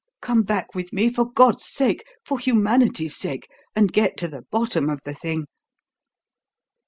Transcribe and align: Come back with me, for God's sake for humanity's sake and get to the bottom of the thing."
Come 0.19 0.41
back 0.41 0.73
with 0.73 0.91
me, 0.91 1.13
for 1.13 1.31
God's 1.31 1.63
sake 1.63 2.03
for 2.25 2.39
humanity's 2.39 3.15
sake 3.15 3.47
and 3.75 3.93
get 3.93 4.17
to 4.17 4.27
the 4.27 4.41
bottom 4.41 4.89
of 4.89 4.99
the 5.05 5.13
thing." 5.13 5.45